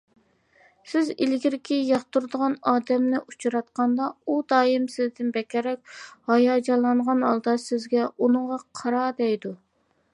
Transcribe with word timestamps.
سىز 0.91 1.09
ئىلگىرى 1.23 1.75
ياقتۇرىدىغان 1.89 2.55
ئادەمنى 2.71 3.19
ئۇچراتقاندا، 3.23 4.07
ئۇ 4.25 4.37
دائىم 4.53 4.87
سىزدىن 4.95 5.29
بەكرەك 5.37 5.93
ھاياجانلانغان 6.31 7.23
ھالدا 7.27 7.55
سىزگە 7.67 8.07
«ئۇنىڭغا 8.17 8.61
قارا» 8.81 9.05
دەيدۇ. 9.23 9.55